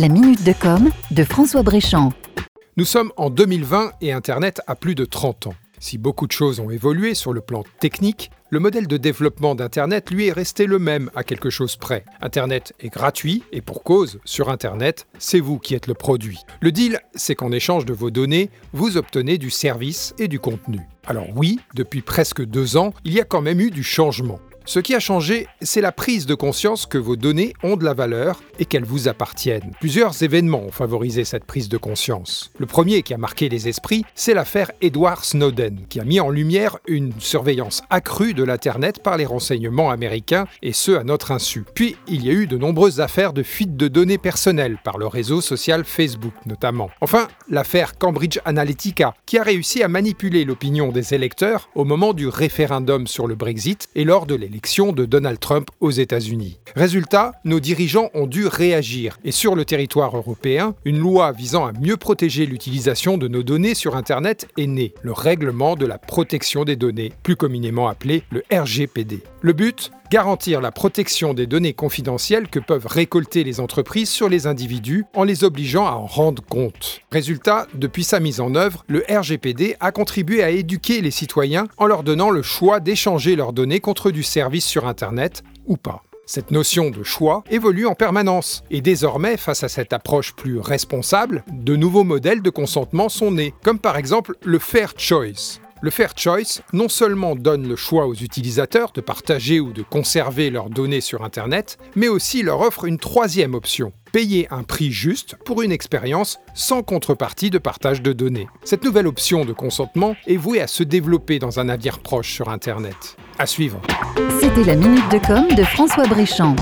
La 0.00 0.08
minute 0.08 0.42
de 0.44 0.54
com 0.54 0.88
de 1.10 1.24
François 1.24 1.62
Bréchamp. 1.62 2.14
Nous 2.78 2.86
sommes 2.86 3.12
en 3.18 3.28
2020 3.28 3.92
et 4.00 4.12
Internet 4.12 4.62
a 4.66 4.74
plus 4.74 4.94
de 4.94 5.04
30 5.04 5.48
ans. 5.48 5.54
Si 5.78 5.98
beaucoup 5.98 6.26
de 6.26 6.32
choses 6.32 6.58
ont 6.58 6.70
évolué 6.70 7.12
sur 7.12 7.34
le 7.34 7.42
plan 7.42 7.64
technique, 7.80 8.30
le 8.48 8.60
modèle 8.60 8.86
de 8.86 8.96
développement 8.96 9.54
d'Internet, 9.54 10.10
lui, 10.10 10.28
est 10.28 10.32
resté 10.32 10.64
le 10.64 10.78
même 10.78 11.10
à 11.14 11.22
quelque 11.22 11.50
chose 11.50 11.76
près. 11.76 12.06
Internet 12.22 12.72
est 12.80 12.88
gratuit 12.88 13.42
et 13.52 13.60
pour 13.60 13.82
cause, 13.82 14.20
sur 14.24 14.48
Internet, 14.48 15.06
c'est 15.18 15.38
vous 15.38 15.58
qui 15.58 15.74
êtes 15.74 15.86
le 15.86 15.92
produit. 15.92 16.38
Le 16.62 16.72
deal, 16.72 16.98
c'est 17.14 17.34
qu'en 17.34 17.52
échange 17.52 17.84
de 17.84 17.92
vos 17.92 18.10
données, 18.10 18.48
vous 18.72 18.96
obtenez 18.96 19.36
du 19.36 19.50
service 19.50 20.14
et 20.18 20.28
du 20.28 20.40
contenu. 20.40 20.80
Alors 21.06 21.26
oui, 21.36 21.60
depuis 21.74 22.00
presque 22.00 22.42
deux 22.42 22.78
ans, 22.78 22.94
il 23.04 23.12
y 23.12 23.20
a 23.20 23.24
quand 23.24 23.42
même 23.42 23.60
eu 23.60 23.70
du 23.70 23.82
changement. 23.82 24.40
Ce 24.70 24.78
qui 24.78 24.94
a 24.94 25.00
changé, 25.00 25.48
c'est 25.62 25.80
la 25.80 25.90
prise 25.90 26.26
de 26.26 26.36
conscience 26.36 26.86
que 26.86 26.96
vos 26.96 27.16
données 27.16 27.54
ont 27.64 27.76
de 27.76 27.84
la 27.84 27.92
valeur 27.92 28.40
et 28.60 28.64
qu'elles 28.64 28.84
vous 28.84 29.08
appartiennent. 29.08 29.72
Plusieurs 29.80 30.22
événements 30.22 30.62
ont 30.62 30.70
favorisé 30.70 31.24
cette 31.24 31.44
prise 31.44 31.68
de 31.68 31.76
conscience. 31.76 32.52
Le 32.56 32.66
premier 32.66 33.02
qui 33.02 33.12
a 33.12 33.18
marqué 33.18 33.48
les 33.48 33.66
esprits, 33.66 34.04
c'est 34.14 34.32
l'affaire 34.32 34.70
Edward 34.80 35.24
Snowden, 35.24 35.86
qui 35.88 35.98
a 35.98 36.04
mis 36.04 36.20
en 36.20 36.30
lumière 36.30 36.78
une 36.86 37.10
surveillance 37.18 37.82
accrue 37.90 38.32
de 38.32 38.44
l'Internet 38.44 39.02
par 39.02 39.16
les 39.16 39.26
renseignements 39.26 39.90
américains, 39.90 40.46
et 40.62 40.72
ce 40.72 40.92
à 40.92 41.02
notre 41.02 41.32
insu. 41.32 41.64
Puis, 41.74 41.96
il 42.06 42.24
y 42.24 42.30
a 42.30 42.32
eu 42.32 42.46
de 42.46 42.56
nombreuses 42.56 43.00
affaires 43.00 43.32
de 43.32 43.42
fuite 43.42 43.76
de 43.76 43.88
données 43.88 44.18
personnelles 44.18 44.78
par 44.84 44.98
le 44.98 45.08
réseau 45.08 45.40
social 45.40 45.84
Facebook 45.84 46.34
notamment. 46.46 46.90
Enfin, 47.00 47.26
l'affaire 47.48 47.98
Cambridge 47.98 48.38
Analytica, 48.44 49.14
qui 49.26 49.36
a 49.36 49.42
réussi 49.42 49.82
à 49.82 49.88
manipuler 49.88 50.44
l'opinion 50.44 50.92
des 50.92 51.12
électeurs 51.12 51.70
au 51.74 51.84
moment 51.84 52.12
du 52.12 52.28
référendum 52.28 53.08
sur 53.08 53.26
le 53.26 53.34
Brexit 53.34 53.88
et 53.96 54.04
lors 54.04 54.26
de 54.26 54.36
l'élection 54.36 54.59
de 54.60 55.04
Donald 55.06 55.40
Trump 55.40 55.68
aux 55.80 55.90
États-Unis. 55.90 56.58
Résultat, 56.76 57.32
nos 57.44 57.60
dirigeants 57.60 58.10
ont 58.14 58.26
dû 58.26 58.46
réagir 58.46 59.18
et 59.24 59.32
sur 59.32 59.54
le 59.54 59.64
territoire 59.64 60.16
européen, 60.16 60.74
une 60.84 60.98
loi 60.98 61.32
visant 61.32 61.66
à 61.66 61.72
mieux 61.72 61.96
protéger 61.96 62.46
l'utilisation 62.46 63.16
de 63.16 63.26
nos 63.26 63.42
données 63.42 63.74
sur 63.74 63.96
Internet 63.96 64.48
est 64.58 64.66
née, 64.66 64.94
le 65.02 65.12
règlement 65.12 65.76
de 65.76 65.86
la 65.86 65.98
protection 65.98 66.64
des 66.64 66.76
données, 66.76 67.12
plus 67.22 67.36
communément 67.36 67.88
appelé 67.88 68.22
le 68.30 68.42
RGPD. 68.52 69.22
Le 69.42 69.54
but 69.54 69.90
garantir 70.10 70.60
la 70.60 70.70
protection 70.70 71.32
des 71.32 71.46
données 71.46 71.72
confidentielles 71.72 72.48
que 72.48 72.58
peuvent 72.58 72.86
récolter 72.86 73.42
les 73.42 73.58
entreprises 73.58 74.10
sur 74.10 74.28
les 74.28 74.46
individus 74.46 75.06
en 75.14 75.24
les 75.24 75.44
obligeant 75.44 75.86
à 75.86 75.92
en 75.92 76.04
rendre 76.04 76.42
compte. 76.42 77.00
Résultat, 77.10 77.66
depuis 77.72 78.04
sa 78.04 78.20
mise 78.20 78.40
en 78.40 78.54
œuvre, 78.54 78.84
le 78.86 79.02
RGPD 79.08 79.76
a 79.80 79.92
contribué 79.92 80.42
à 80.42 80.50
éduquer 80.50 81.00
les 81.00 81.10
citoyens 81.10 81.68
en 81.78 81.86
leur 81.86 82.02
donnant 82.02 82.28
le 82.28 82.42
choix 82.42 82.80
d'échanger 82.80 83.34
leurs 83.34 83.54
données 83.54 83.80
contre 83.80 84.10
du 84.10 84.22
service 84.22 84.66
sur 84.66 84.86
Internet 84.86 85.42
ou 85.66 85.78
pas. 85.78 86.02
Cette 86.26 86.50
notion 86.50 86.90
de 86.90 87.02
choix 87.02 87.42
évolue 87.50 87.86
en 87.86 87.94
permanence, 87.94 88.62
et 88.70 88.82
désormais, 88.82 89.36
face 89.36 89.64
à 89.64 89.68
cette 89.68 89.92
approche 89.92 90.34
plus 90.34 90.60
responsable, 90.60 91.44
de 91.50 91.74
nouveaux 91.76 92.04
modèles 92.04 92.42
de 92.42 92.50
consentement 92.50 93.08
sont 93.08 93.32
nés, 93.32 93.54
comme 93.64 93.78
par 93.78 93.96
exemple 93.96 94.34
le 94.44 94.58
Fair 94.58 94.92
Choice. 94.96 95.60
Le 95.82 95.90
Fair 95.90 96.12
Choice 96.14 96.60
non 96.74 96.90
seulement 96.90 97.34
donne 97.34 97.66
le 97.66 97.74
choix 97.74 98.06
aux 98.06 98.14
utilisateurs 98.14 98.92
de 98.92 99.00
partager 99.00 99.60
ou 99.60 99.72
de 99.72 99.82
conserver 99.82 100.50
leurs 100.50 100.68
données 100.68 101.00
sur 101.00 101.24
Internet, 101.24 101.78
mais 101.96 102.08
aussi 102.08 102.42
leur 102.42 102.60
offre 102.60 102.84
une 102.84 102.98
troisième 102.98 103.54
option, 103.54 103.94
payer 104.12 104.46
un 104.50 104.62
prix 104.62 104.90
juste 104.90 105.36
pour 105.46 105.62
une 105.62 105.72
expérience 105.72 106.38
sans 106.54 106.82
contrepartie 106.82 107.48
de 107.48 107.56
partage 107.56 108.02
de 108.02 108.12
données. 108.12 108.48
Cette 108.62 108.84
nouvelle 108.84 109.06
option 109.06 109.46
de 109.46 109.54
consentement 109.54 110.16
est 110.26 110.36
vouée 110.36 110.60
à 110.60 110.66
se 110.66 110.82
développer 110.82 111.38
dans 111.38 111.60
un 111.60 111.70
avenir 111.70 112.00
proche 112.00 112.30
sur 112.30 112.50
Internet. 112.50 113.16
À 113.38 113.46
suivre. 113.46 113.80
C'était 114.38 114.64
la 114.64 114.76
minute 114.76 115.10
de 115.10 115.18
com 115.26 115.48
de 115.48 115.64
François 115.64 116.06
Bréchamp. 116.06 116.56